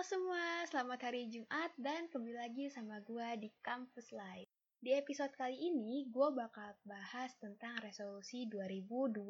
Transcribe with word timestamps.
Halo 0.00 0.16
semua, 0.16 0.64
selamat 0.64 1.12
hari 1.12 1.28
Jumat 1.28 1.76
dan 1.76 2.08
kembali 2.08 2.32
lagi 2.32 2.72
sama 2.72 3.04
gue 3.04 3.36
di 3.36 3.52
Campus 3.60 4.08
Live. 4.16 4.48
Di 4.80 4.96
episode 4.96 5.28
kali 5.36 5.60
ini, 5.60 6.08
gue 6.08 6.28
bakal 6.32 6.72
bahas 6.88 7.36
tentang 7.36 7.76
resolusi 7.84 8.48
2020. 8.48 9.28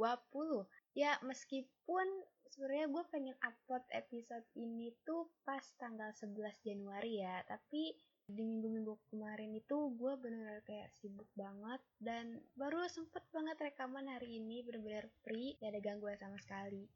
Ya, 0.94 1.18
meskipun 1.26 2.06
sebenarnya 2.54 2.86
gue 2.86 3.02
pengen 3.10 3.34
upload 3.42 3.82
episode 3.90 4.46
ini 4.54 4.94
tuh 5.02 5.26
pas 5.42 5.66
tanggal 5.74 6.14
11 6.14 6.38
Januari 6.62 7.18
ya, 7.18 7.42
tapi 7.50 7.90
di 8.30 8.38
minggu-minggu 8.46 8.94
kemarin 9.10 9.50
itu 9.58 9.90
gue 9.98 10.12
bener-bener 10.22 10.62
kayak 10.62 10.94
sibuk 11.02 11.26
banget 11.34 11.82
dan 11.98 12.46
baru 12.54 12.86
sempet 12.86 13.26
banget 13.34 13.58
rekaman 13.58 14.06
hari 14.06 14.38
ini 14.38 14.62
bener-bener 14.62 15.10
free, 15.26 15.58
gak 15.58 15.74
ada 15.74 15.82
gangguan 15.82 16.14
sama 16.14 16.38
sekali. 16.38 16.86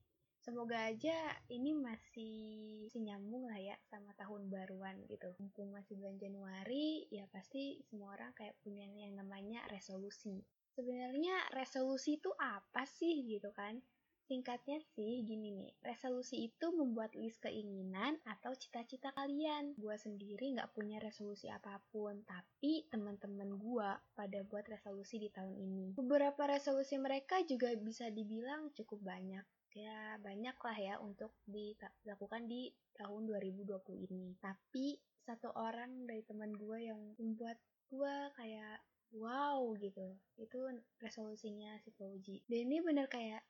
Semoga 0.45 0.77
aja 0.77 1.17
ini 1.49 1.73
masih, 1.73 2.37
masih 2.85 3.01
nyambung 3.01 3.49
lah 3.49 3.57
ya 3.57 3.81
sama 3.89 4.13
tahun 4.21 4.53
baruan 4.53 5.01
gitu. 5.15 5.31
Mumpung 5.39 5.71
masih 5.71 5.95
bulan 5.95 6.19
Januari, 6.19 7.07
ya 7.09 7.25
pasti 7.31 7.79
semua 7.87 8.19
orang 8.19 8.35
kayak 8.35 8.59
punya 8.67 8.83
yang 8.85 9.15
namanya 9.15 9.63
resolusi. 9.71 10.43
Sebenarnya 10.75 11.39
resolusi 11.55 12.19
itu 12.19 12.35
apa 12.35 12.83
sih 12.83 13.23
gitu 13.31 13.55
kan? 13.55 13.79
Singkatnya 14.25 14.81
sih 14.97 15.21
gini 15.23 15.53
nih, 15.53 15.71
resolusi 15.85 16.49
itu 16.49 16.73
membuat 16.73 17.13
list 17.13 17.45
keinginan 17.45 18.17
atau 18.25 18.57
cita-cita 18.57 19.13
kalian. 19.13 19.77
Gua 19.77 20.01
sendiri 20.01 20.57
nggak 20.57 20.73
punya 20.73 20.97
resolusi 20.97 21.53
apa 21.53 21.77
pun, 21.93 22.25
tapi 22.25 22.89
teman-teman 22.89 23.61
gua 23.61 24.01
pada 24.17 24.41
buat 24.49 24.65
resolusi 24.65 25.21
di 25.21 25.29
tahun 25.29 25.55
ini. 25.61 25.87
Beberapa 26.01 26.49
resolusi 26.49 26.97
mereka 26.97 27.45
juga 27.45 27.77
bisa 27.77 28.09
dibilang 28.09 28.73
cukup 28.73 29.05
banyak 29.05 29.45
ya 29.75 30.17
banyak 30.23 30.55
lah 30.55 30.79
ya 30.79 30.95
untuk 31.03 31.35
dilakukan 31.51 32.47
di 32.47 32.71
tahun 32.95 33.27
2020 33.27 34.07
ini. 34.07 34.39
Tapi 34.39 34.95
satu 35.27 35.51
orang 35.59 36.07
dari 36.07 36.23
teman 36.23 36.55
gue 36.55 36.79
yang 36.87 37.01
membuat 37.19 37.59
gue 37.91 38.17
kayak 38.39 38.79
wow 39.19 39.75
gitu. 39.79 40.15
Itu 40.39 40.71
resolusinya 41.03 41.75
si 41.83 41.91
Fauji. 41.99 42.47
Dan 42.47 42.71
ini 42.71 42.79
bener 42.81 43.11
kayak 43.11 43.43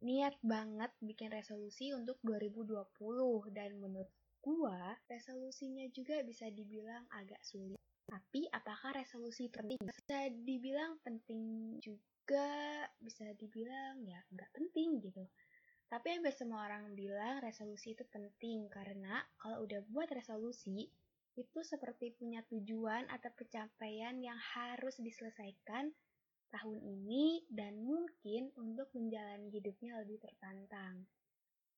niat 0.00 0.36
banget 0.44 0.92
bikin 1.00 1.32
resolusi 1.32 1.92
untuk 1.92 2.20
2020 2.24 2.84
dan 3.52 3.76
menurut 3.80 4.12
gue 4.44 4.80
resolusinya 5.08 5.84
juga 5.92 6.20
bisa 6.24 6.48
dibilang 6.52 7.04
agak 7.12 7.40
sulit. 7.44 7.80
Tapi 8.06 8.46
apakah 8.54 8.94
resolusi 8.94 9.50
penting? 9.50 9.80
Bisa 9.82 10.30
dibilang 10.30 11.02
penting 11.02 11.74
juga, 11.82 12.86
bisa 13.02 13.26
dibilang 13.34 13.98
ya 14.06 14.22
nggak 14.30 14.50
penting 14.54 15.02
gitu 15.02 15.26
tapi 15.86 16.18
hampir 16.18 16.34
semua 16.34 16.66
orang 16.66 16.98
bilang 16.98 17.38
resolusi 17.38 17.94
itu 17.94 18.02
penting 18.10 18.66
karena 18.66 19.22
kalau 19.38 19.62
udah 19.62 19.86
buat 19.86 20.10
resolusi, 20.10 20.90
itu 21.36 21.60
seperti 21.60 22.16
punya 22.16 22.42
tujuan 22.48 23.06
atau 23.12 23.30
pencapaian 23.36 24.16
yang 24.18 24.40
harus 24.56 24.96
diselesaikan 24.98 25.92
tahun 26.50 26.78
ini 26.80 27.44
dan 27.52 27.76
mungkin 27.84 28.50
untuk 28.56 28.88
menjalani 28.96 29.52
hidupnya 29.52 30.00
lebih 30.02 30.18
tertantang. 30.18 31.04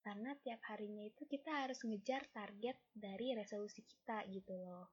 Karena 0.01 0.33
tiap 0.41 0.63
harinya 0.73 1.05
itu 1.05 1.27
kita 1.27 1.69
harus 1.69 1.83
ngejar 1.85 2.25
target 2.33 2.79
dari 2.95 3.35
resolusi 3.35 3.83
kita 3.85 4.25
gitu 4.31 4.57
loh. 4.57 4.89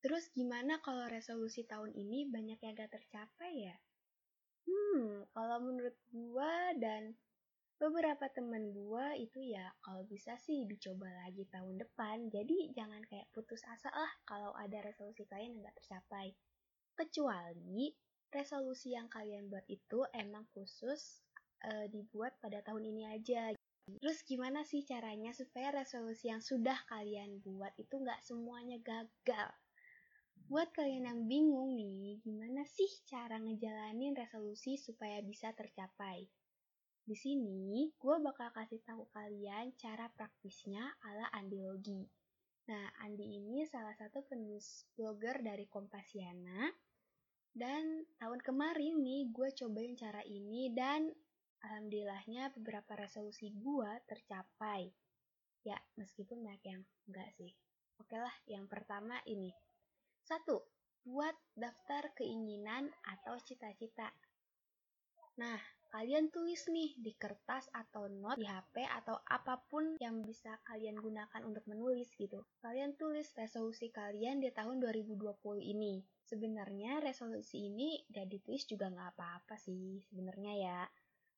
Terus 0.00 0.32
gimana 0.32 0.80
kalau 0.80 1.06
resolusi 1.06 1.68
tahun 1.68 1.92
ini 1.92 2.26
banyak 2.32 2.58
yang 2.64 2.72
gak 2.72 2.98
tercapai 2.98 3.68
ya? 3.68 3.76
Hmm, 4.64 5.28
kalau 5.36 5.60
menurut 5.60 5.94
gua 6.08 6.72
dan 6.80 7.14
beberapa 7.80 8.28
temen 8.28 8.76
gue 8.76 9.06
itu 9.24 9.40
ya 9.56 9.72
kalau 9.80 10.04
bisa 10.04 10.36
sih 10.36 10.68
dicoba 10.68 11.08
lagi 11.24 11.48
tahun 11.48 11.80
depan. 11.80 12.28
Jadi 12.28 12.76
jangan 12.76 13.00
kayak 13.08 13.32
putus 13.32 13.64
asa 13.64 13.88
lah 13.88 14.12
kalau 14.28 14.52
ada 14.52 14.84
resolusi 14.84 15.24
kalian 15.24 15.56
yang 15.56 15.72
gak 15.72 15.80
tercapai. 15.80 16.36
Kecuali 16.92 17.88
resolusi 18.28 18.92
yang 18.92 19.08
kalian 19.08 19.48
buat 19.48 19.64
itu 19.72 20.04
emang 20.12 20.44
khusus 20.52 21.24
uh, 21.64 21.88
dibuat 21.88 22.36
pada 22.44 22.60
tahun 22.60 22.84
ini 22.92 23.16
aja. 23.16 23.56
Terus 23.88 24.22
gimana 24.28 24.60
sih 24.62 24.84
caranya 24.84 25.32
supaya 25.32 25.72
resolusi 25.72 26.28
yang 26.28 26.44
sudah 26.44 26.76
kalian 26.86 27.40
buat 27.40 27.72
itu 27.80 27.96
nggak 27.96 28.20
semuanya 28.22 28.76
gagal? 28.84 29.50
Buat 30.46 30.70
kalian 30.76 31.08
yang 31.08 31.20
bingung 31.26 31.74
nih 31.74 32.20
gimana 32.22 32.62
sih 32.68 32.92
cara 33.08 33.40
ngejalanin 33.40 34.14
resolusi 34.14 34.78
supaya 34.78 35.24
bisa 35.24 35.50
tercapai 35.56 36.28
di 37.10 37.18
sini, 37.18 37.90
gue 37.98 38.16
bakal 38.22 38.54
kasih 38.54 38.86
tahu 38.86 39.02
kalian 39.10 39.74
cara 39.74 40.06
praktisnya 40.14 40.94
ala 41.02 41.26
Andi 41.34 41.58
Logi. 41.58 42.06
Nah, 42.70 42.86
Andi 43.02 43.34
ini 43.34 43.66
salah 43.66 43.98
satu 43.98 44.22
penulis 44.22 44.86
blogger 44.94 45.42
dari 45.42 45.66
Kompasiana. 45.66 46.70
Dan 47.50 48.06
tahun 48.14 48.38
kemarin 48.46 49.02
nih, 49.02 49.26
gue 49.26 49.50
cobain 49.58 49.98
cara 49.98 50.22
ini 50.22 50.70
dan 50.70 51.10
alhamdulillahnya 51.66 52.54
beberapa 52.54 52.94
resolusi 52.94 53.50
gue 53.58 53.90
tercapai. 54.06 54.86
Ya, 55.66 55.82
meskipun 55.98 56.46
banyak 56.46 56.62
yang 56.62 56.86
enggak 57.10 57.34
sih. 57.34 57.50
Oke 57.98 58.22
lah, 58.22 58.38
yang 58.46 58.70
pertama 58.70 59.18
ini. 59.26 59.50
Satu, 60.22 60.62
buat 61.02 61.34
daftar 61.58 62.14
keinginan 62.14 62.86
atau 63.02 63.34
cita-cita. 63.42 64.14
Nah, 65.42 65.58
kalian 65.90 66.30
tulis 66.30 66.70
nih 66.70 66.94
di 66.94 67.12
kertas 67.18 67.66
atau 67.74 68.06
not 68.06 68.38
di 68.38 68.46
HP 68.46 68.86
atau 68.86 69.18
apa 69.26 69.58
pun 69.66 69.98
yang 69.98 70.22
bisa 70.22 70.62
kalian 70.62 70.96
gunakan 71.02 71.42
untuk 71.42 71.66
menulis 71.66 72.14
gitu. 72.14 72.46
Kalian 72.62 72.94
tulis 72.94 73.26
resolusi 73.34 73.90
kalian 73.90 74.38
di 74.38 74.54
tahun 74.54 74.78
2020 74.78 75.18
ini. 75.60 75.98
Sebenarnya 76.22 77.02
resolusi 77.02 77.66
ini 77.66 77.98
gak 78.06 78.30
ditulis 78.30 78.62
juga 78.70 78.86
nggak 78.86 79.18
apa-apa 79.18 79.58
sih 79.58 79.98
sebenarnya 80.06 80.54
ya. 80.54 80.80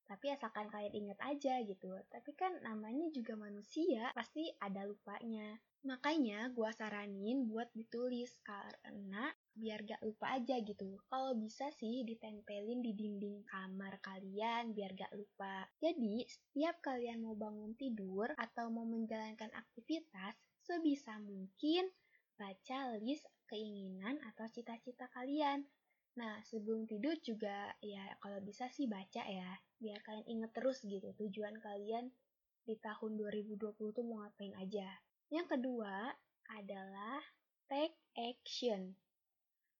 Tapi 0.04 0.28
asalkan 0.28 0.68
kalian 0.68 0.92
inget 0.92 1.18
aja 1.24 1.64
gitu. 1.64 1.96
Tapi 2.12 2.36
kan 2.36 2.52
namanya 2.60 3.08
juga 3.08 3.32
manusia, 3.32 4.12
pasti 4.12 4.52
ada 4.60 4.84
lupanya. 4.84 5.56
Makanya 5.88 6.52
gue 6.52 6.68
saranin 6.76 7.48
buat 7.48 7.72
ditulis 7.72 8.36
karena 8.44 9.32
biar 9.52 9.84
gak 9.84 10.00
lupa 10.00 10.36
aja 10.40 10.56
gitu. 10.64 10.96
Kalau 11.12 11.36
bisa 11.36 11.68
sih 11.76 12.02
ditempelin 12.08 12.80
di 12.80 12.96
dinding 12.96 13.44
kamar 13.44 14.00
kalian 14.00 14.72
biar 14.72 14.96
gak 14.96 15.12
lupa. 15.12 15.68
Jadi, 15.78 16.24
setiap 16.24 16.80
kalian 16.80 17.20
mau 17.20 17.36
bangun 17.36 17.76
tidur 17.76 18.32
atau 18.40 18.72
mau 18.72 18.88
menjalankan 18.88 19.52
aktivitas, 19.52 20.34
sebisa 20.64 21.20
mungkin 21.20 21.90
baca 22.40 22.96
list 22.98 23.28
keinginan 23.46 24.16
atau 24.32 24.48
cita-cita 24.48 25.06
kalian. 25.12 25.68
Nah, 26.16 26.40
sebelum 26.44 26.84
tidur 26.84 27.16
juga 27.24 27.72
ya 27.80 28.04
kalau 28.20 28.40
bisa 28.44 28.68
sih 28.68 28.88
baca 28.88 29.24
ya, 29.24 29.52
biar 29.80 30.00
kalian 30.04 30.28
inget 30.28 30.52
terus 30.52 30.84
gitu 30.84 31.12
tujuan 31.16 31.56
kalian 31.60 32.12
di 32.62 32.76
tahun 32.78 33.16
2020 33.18 33.74
tuh 33.74 34.04
mau 34.04 34.24
ngapain 34.24 34.52
aja. 34.60 34.88
Yang 35.32 35.56
kedua 35.56 36.12
adalah 36.52 37.20
take 37.64 37.96
action 38.12 38.92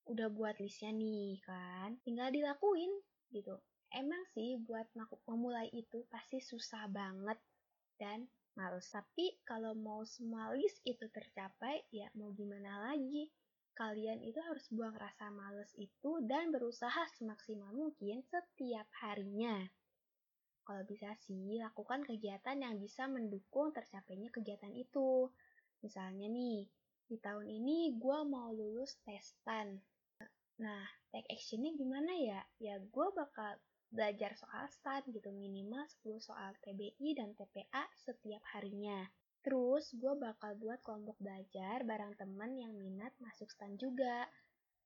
udah 0.09 0.27
buat 0.31 0.59
listnya 0.59 0.91
nih 0.91 1.39
kan, 1.43 1.95
tinggal 2.03 2.29
dilakuin 2.29 2.91
gitu. 3.31 3.55
Emang 3.93 4.25
sih 4.33 4.57
buat 4.57 4.89
memulai 5.29 5.69
itu 5.69 6.03
pasti 6.09 6.41
susah 6.41 6.89
banget 6.89 7.37
dan 8.01 8.25
males. 8.57 8.89
Tapi 8.89 9.37
kalau 9.45 9.77
mau 9.77 10.01
semua 10.03 10.49
list 10.57 10.81
itu 10.85 11.05
tercapai, 11.09 11.85
ya 11.93 12.09
mau 12.17 12.33
gimana 12.33 12.89
lagi? 12.89 13.29
Kalian 13.73 14.21
itu 14.21 14.37
harus 14.37 14.69
buang 14.69 14.93
rasa 14.93 15.33
males 15.33 15.73
itu 15.77 16.21
dan 16.29 16.53
berusaha 16.53 17.09
semaksimal 17.17 17.73
mungkin 17.73 18.21
setiap 18.21 18.85
harinya. 19.01 19.65
Kalau 20.63 20.85
bisa 20.87 21.11
sih, 21.25 21.59
lakukan 21.59 22.05
kegiatan 22.05 22.55
yang 22.55 22.79
bisa 22.79 23.09
mendukung 23.09 23.73
tercapainya 23.73 24.29
kegiatan 24.29 24.71
itu. 24.71 25.27
Misalnya 25.83 26.29
nih, 26.31 26.69
di 27.09 27.17
tahun 27.19 27.49
ini 27.49 27.99
gue 27.99 28.19
mau 28.29 28.53
lulus 28.53 28.95
testan. 29.03 29.81
Nah, 30.61 30.85
take 31.09 31.29
actionnya 31.33 31.73
gimana 31.73 32.13
ya? 32.13 32.41
Ya 32.61 32.77
gue 32.77 33.07
bakal 33.17 33.57
belajar 33.93 34.33
soal 34.37 34.65
STAN 34.69 35.05
gitu, 35.13 35.29
minimal 35.29 35.85
10 36.01 36.17
soal 36.21 36.53
TBI 36.65 37.13
dan 37.17 37.33
TPA 37.37 37.85
setiap 38.05 38.41
harinya. 38.53 39.05
Terus 39.45 39.93
gue 39.97 40.13
bakal 40.17 40.57
buat 40.57 40.81
kelompok 40.81 41.17
belajar 41.21 41.85
bareng 41.85 42.17
temen 42.17 42.57
yang 42.57 42.73
minat 42.73 43.13
masuk 43.21 43.49
STAN 43.53 43.77
juga. 43.77 44.29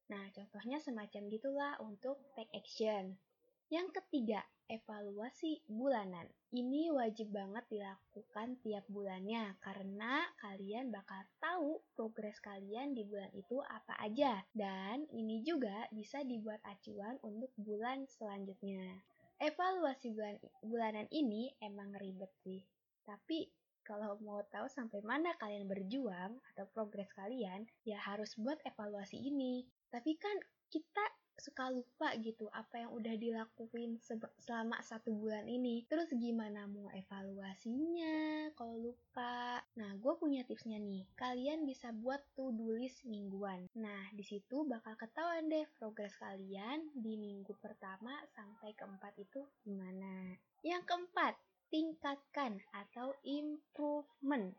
Nah, 0.08 0.24
contohnya 0.32 0.80
semacam 0.80 1.24
gitulah 1.28 1.74
untuk 1.84 2.20
take 2.36 2.52
action. 2.56 3.20
Yang 3.68 4.00
ketiga, 4.00 4.48
evaluasi 4.72 5.60
bulanan. 5.68 6.24
Ini 6.56 6.88
wajib 6.96 7.36
banget 7.36 7.68
dilakukan 7.68 8.56
tiap 8.64 8.88
bulannya 8.88 9.60
karena 9.60 10.24
kalian 10.40 10.88
bakal 10.88 11.20
tahu 11.44 11.84
progres 11.92 12.40
kalian 12.40 12.96
di 12.96 13.04
bulan 13.04 13.28
itu 13.36 13.60
apa 13.68 14.00
aja. 14.00 14.40
Dan 14.56 15.04
ini 15.12 15.44
juga 15.44 15.84
bisa 15.92 16.24
dibuat 16.24 16.64
acuan 16.64 17.20
untuk 17.28 17.52
bulan 17.60 18.08
selanjutnya. 18.08 19.04
Evaluasi 19.44 20.16
bulan 20.16 20.40
bulanan 20.64 21.08
ini 21.12 21.52
emang 21.60 21.92
ribet 22.00 22.32
sih. 22.48 22.64
Tapi 23.04 23.52
kalau 23.84 24.16
mau 24.24 24.44
tahu 24.48 24.72
sampai 24.72 25.04
mana 25.04 25.36
kalian 25.36 25.68
berjuang 25.68 26.40
atau 26.56 26.66
progres 26.72 27.12
kalian, 27.16 27.68
ya 27.84 28.00
harus 28.00 28.36
buat 28.40 28.60
evaluasi 28.64 29.20
ini. 29.20 29.68
Tapi 29.92 30.16
kan 30.16 30.40
kita 30.68 31.04
suka 31.38 31.70
lupa 31.70 32.18
gitu 32.18 32.50
apa 32.50 32.82
yang 32.82 32.92
udah 32.98 33.14
dilakuin 33.14 34.02
selama 34.42 34.82
satu 34.82 35.14
bulan 35.14 35.46
ini. 35.46 35.86
Terus 35.86 36.10
gimana 36.14 36.66
mau 36.66 36.90
evaluasinya 36.90 38.50
kalau 38.58 38.90
lupa? 38.90 39.62
Nah, 39.78 39.94
gue 40.02 40.14
punya 40.18 40.42
tipsnya 40.44 40.82
nih. 40.82 41.06
Kalian 41.14 41.64
bisa 41.64 41.94
buat 41.94 42.20
to-do 42.34 42.74
list 42.74 43.06
mingguan. 43.06 43.70
Nah, 43.78 44.10
di 44.14 44.26
situ 44.26 44.66
bakal 44.66 44.98
ketahuan 44.98 45.46
deh 45.48 45.70
progres 45.78 46.18
kalian 46.18 46.90
di 46.98 47.14
minggu 47.16 47.54
pertama 47.62 48.18
sampai 48.34 48.74
keempat 48.74 49.14
itu 49.22 49.46
gimana. 49.62 50.34
Yang 50.66 50.84
keempat, 50.90 51.38
tingkatkan 51.70 52.58
atau 52.74 53.14
improvement. 53.22 54.58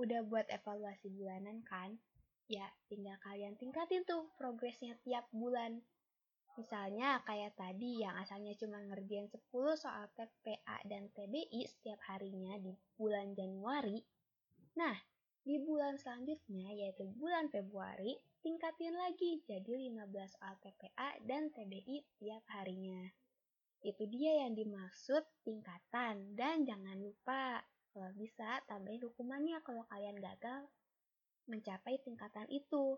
Udah 0.00 0.24
buat 0.26 0.50
evaluasi 0.50 1.12
bulanan 1.14 1.62
kan? 1.62 1.94
Ya, 2.50 2.68
tinggal 2.90 3.16
kalian 3.22 3.54
tingkatin 3.56 4.02
tuh 4.04 4.28
progresnya 4.36 4.98
tiap 5.06 5.24
bulan. 5.30 5.80
Misalnya 6.52 7.24
kayak 7.24 7.56
tadi 7.56 8.04
yang 8.04 8.12
asalnya 8.20 8.52
cuma 8.60 8.76
ngerjain 8.84 9.24
10 9.24 9.40
soal 9.76 10.04
TPA 10.12 10.84
dan 10.84 11.08
TBI 11.16 11.64
setiap 11.64 12.00
harinya 12.12 12.60
di 12.60 12.76
bulan 13.00 13.32
Januari. 13.32 14.04
Nah, 14.76 14.96
di 15.42 15.56
bulan 15.58 15.96
selanjutnya 15.96 16.70
yaitu 16.76 17.08
bulan 17.16 17.48
Februari, 17.48 18.14
tingkatin 18.44 18.94
lagi 18.94 19.40
jadi 19.48 19.90
15 19.90 20.38
soal 20.38 20.54
TPA 20.60 21.18
dan 21.24 21.48
TBI 21.50 22.04
tiap 22.20 22.44
harinya. 22.52 23.08
Itu 23.82 24.06
dia 24.06 24.46
yang 24.46 24.54
dimaksud 24.54 25.26
tingkatan 25.42 26.38
dan 26.38 26.62
jangan 26.62 26.94
lupa 27.00 27.66
kalau 27.90 28.14
bisa 28.14 28.62
tambahin 28.70 29.02
hukumannya 29.02 29.58
kalau 29.66 29.82
kalian 29.90 30.16
gagal 30.22 30.70
mencapai 31.50 31.98
tingkatan 32.06 32.46
itu. 32.48 32.96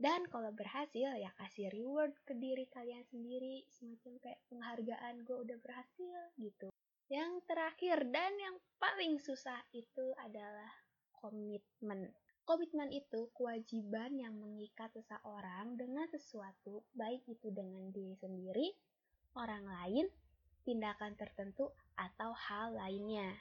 Dan 0.00 0.24
kalau 0.32 0.48
berhasil 0.56 1.12
ya 1.12 1.28
kasih 1.36 1.68
reward 1.76 2.16
ke 2.24 2.32
diri 2.32 2.64
kalian 2.72 3.04
sendiri 3.12 3.68
semacam 3.68 4.16
kayak 4.24 4.40
penghargaan 4.48 5.14
gue 5.28 5.36
udah 5.44 5.58
berhasil 5.60 6.18
gitu. 6.40 6.72
Yang 7.12 7.44
terakhir 7.44 8.08
dan 8.08 8.32
yang 8.40 8.56
paling 8.80 9.20
susah 9.20 9.60
itu 9.76 10.16
adalah 10.24 10.72
komitmen. 11.20 12.16
Komitmen 12.48 12.88
itu 12.96 13.28
kewajiban 13.36 14.16
yang 14.16 14.40
mengikat 14.40 14.88
seseorang 14.96 15.76
dengan 15.76 16.08
sesuatu, 16.08 16.80
baik 16.96 17.20
itu 17.28 17.52
dengan 17.52 17.92
diri 17.92 18.16
sendiri, 18.16 18.72
orang 19.36 19.68
lain, 19.68 20.08
tindakan 20.64 21.12
tertentu, 21.20 21.76
atau 22.00 22.32
hal 22.32 22.72
lainnya. 22.72 23.36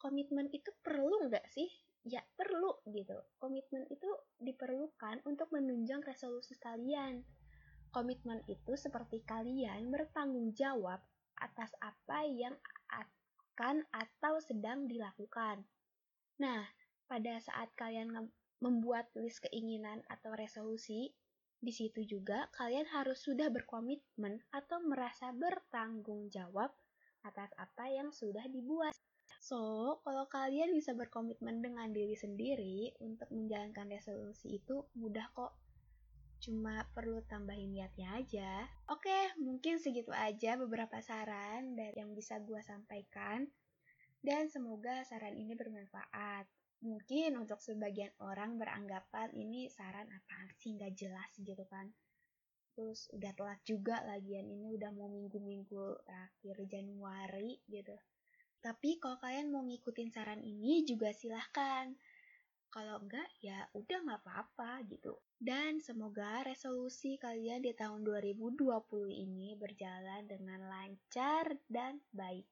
Komitmen 0.00 0.48
itu 0.56 0.72
perlu 0.80 1.28
nggak 1.28 1.44
sih 1.52 1.68
ya 2.06 2.22
perlu 2.36 2.78
gitu. 2.90 3.16
Komitmen 3.40 3.86
itu 3.90 4.10
diperlukan 4.38 5.22
untuk 5.26 5.50
menunjang 5.50 6.04
resolusi 6.04 6.54
kalian. 6.60 7.22
Komitmen 7.88 8.44
itu 8.46 8.76
seperti 8.76 9.24
kalian 9.24 9.88
bertanggung 9.88 10.52
jawab 10.52 11.00
atas 11.38 11.72
apa 11.80 12.26
yang 12.26 12.54
akan 12.90 13.86
atau 13.90 14.38
sedang 14.44 14.86
dilakukan. 14.86 15.64
Nah, 16.38 16.62
pada 17.08 17.40
saat 17.40 17.72
kalian 17.74 18.30
membuat 18.60 19.10
list 19.16 19.42
keinginan 19.46 20.02
atau 20.10 20.34
resolusi, 20.34 21.14
di 21.58 21.74
situ 21.74 22.06
juga 22.06 22.46
kalian 22.54 22.86
harus 22.94 23.18
sudah 23.26 23.50
berkomitmen 23.50 24.38
atau 24.54 24.78
merasa 24.86 25.34
bertanggung 25.34 26.30
jawab 26.30 26.70
atas 27.26 27.50
apa 27.58 27.90
yang 27.90 28.14
sudah 28.14 28.46
dibuat. 28.46 28.94
So, 29.38 30.02
kalau 30.02 30.26
kalian 30.26 30.74
bisa 30.74 30.98
berkomitmen 30.98 31.62
dengan 31.62 31.94
diri 31.94 32.18
sendiri 32.18 32.90
untuk 32.98 33.30
menjalankan 33.30 33.86
resolusi 33.86 34.58
itu 34.58 34.82
mudah 34.98 35.30
kok. 35.30 35.54
Cuma 36.42 36.86
perlu 36.94 37.22
tambahin 37.26 37.70
niatnya 37.70 38.18
aja. 38.18 38.66
Oke, 38.90 39.34
mungkin 39.38 39.78
segitu 39.78 40.10
aja 40.10 40.58
beberapa 40.58 40.98
saran 41.02 41.78
dari 41.78 42.02
yang 42.02 42.14
bisa 42.18 42.42
gue 42.42 42.58
sampaikan. 42.62 43.46
Dan 44.18 44.50
semoga 44.50 45.06
saran 45.06 45.38
ini 45.38 45.54
bermanfaat. 45.54 46.46
Mungkin 46.82 47.38
untuk 47.38 47.58
sebagian 47.62 48.10
orang 48.22 48.58
beranggapan 48.58 49.34
ini 49.34 49.70
saran 49.70 50.06
apa 50.10 50.50
sih 50.58 50.74
nggak 50.74 50.94
jelas 50.94 51.30
gitu 51.38 51.62
kan. 51.66 51.90
Terus 52.74 53.10
udah 53.14 53.34
telat 53.34 53.58
juga 53.66 54.02
lagian 54.06 54.46
ini 54.46 54.74
udah 54.78 54.94
mau 54.94 55.10
minggu-minggu 55.10 56.06
terakhir 56.06 56.56
Januari 56.70 57.58
gitu. 57.66 57.98
Tapi 58.58 58.98
kalau 58.98 59.18
kalian 59.22 59.54
mau 59.54 59.62
ngikutin 59.62 60.10
saran 60.10 60.42
ini 60.42 60.82
juga 60.82 61.14
silahkan. 61.14 61.94
Kalau 62.68 63.00
enggak 63.00 63.26
ya 63.40 63.64
udah 63.72 63.98
nggak 64.04 64.20
apa-apa 64.26 64.84
gitu. 64.90 65.16
Dan 65.38 65.78
semoga 65.80 66.42
resolusi 66.44 67.16
kalian 67.16 67.64
di 67.64 67.72
tahun 67.72 68.04
2020 68.04 68.64
ini 69.14 69.54
berjalan 69.56 70.26
dengan 70.26 70.66
lancar 70.66 71.56
dan 71.70 72.02
baik. 72.10 72.44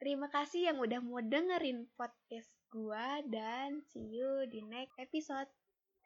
Terima 0.00 0.32
kasih 0.32 0.72
yang 0.72 0.78
udah 0.80 1.00
mau 1.04 1.20
dengerin 1.20 1.84
podcast 1.92 2.48
gua 2.72 3.20
dan 3.28 3.84
see 3.92 4.16
you 4.16 4.48
di 4.48 4.64
next 4.64 4.96
episode. 4.96 5.50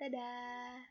Dadah! 0.00 0.90